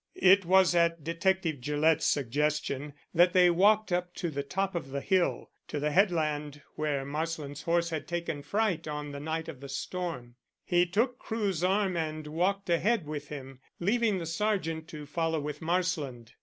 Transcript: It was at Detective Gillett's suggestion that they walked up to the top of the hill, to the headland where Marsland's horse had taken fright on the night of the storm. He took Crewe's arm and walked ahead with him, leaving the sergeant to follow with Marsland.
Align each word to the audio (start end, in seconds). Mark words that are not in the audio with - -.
It 0.23 0.45
was 0.45 0.73
at 0.73 1.03
Detective 1.03 1.61
Gillett's 1.61 2.07
suggestion 2.07 2.93
that 3.13 3.33
they 3.33 3.51
walked 3.51 3.91
up 3.91 4.15
to 4.15 4.31
the 4.31 4.41
top 4.41 4.73
of 4.73 4.89
the 4.89 4.99
hill, 4.99 5.51
to 5.67 5.79
the 5.79 5.91
headland 5.91 6.63
where 6.73 7.05
Marsland's 7.05 7.61
horse 7.61 7.91
had 7.91 8.07
taken 8.07 8.41
fright 8.41 8.87
on 8.87 9.11
the 9.11 9.19
night 9.19 9.47
of 9.47 9.59
the 9.59 9.69
storm. 9.69 10.37
He 10.65 10.87
took 10.87 11.19
Crewe's 11.19 11.63
arm 11.63 11.95
and 11.95 12.25
walked 12.25 12.67
ahead 12.67 13.05
with 13.05 13.27
him, 13.27 13.59
leaving 13.79 14.17
the 14.17 14.25
sergeant 14.25 14.87
to 14.87 15.05
follow 15.05 15.39
with 15.39 15.61
Marsland. 15.61 16.33